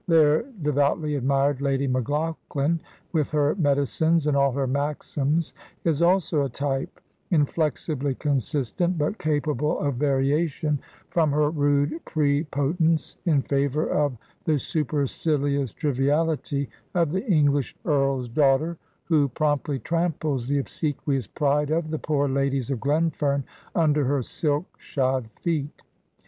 [0.07, 2.79] Their de voutly admired Lady MacLaughlin,
[3.13, 9.77] with her medicines and all her maxims, is also a type, inflexibly consistent, but capable
[9.79, 10.79] of variation
[11.11, 18.79] from her rude prepotence, in favor of the supercilious triviality of the English earl's daughter,
[19.05, 23.43] who promptly tramples the obsequious pride of the poor ladies of Glenfem
[23.75, 25.83] under her silk shod feet.